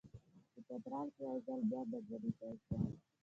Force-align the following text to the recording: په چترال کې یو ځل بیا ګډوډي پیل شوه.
په 0.51 0.59
چترال 0.67 1.07
کې 1.15 1.21
یو 1.27 1.35
ځل 1.45 1.59
بیا 1.69 1.81
ګډوډي 1.91 2.31
پیل 2.39 2.57
شوه. 2.65 2.79